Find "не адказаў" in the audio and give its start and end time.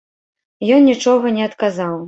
1.39-1.95